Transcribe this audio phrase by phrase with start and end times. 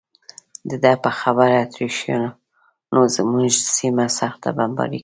[0.69, 4.99] د ده په خبره اتریشیانو زموږ سیمه سخته بمباري کړې.